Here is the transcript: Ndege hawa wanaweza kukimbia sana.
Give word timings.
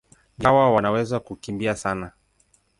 Ndege 0.37 0.47
hawa 0.47 0.71
wanaweza 0.71 1.19
kukimbia 1.19 1.75
sana. 1.75 2.11